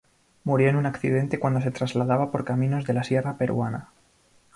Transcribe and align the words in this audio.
Murió 0.45 0.67
en 0.67 0.77
un 0.77 0.87
accidente 0.87 1.37
cuando 1.39 1.61
se 1.61 1.69
trasladaba 1.69 2.31
por 2.31 2.43
caminos 2.43 2.87
de 2.87 2.93
la 2.95 3.03
sierra 3.03 3.37
peruana. 3.37 3.89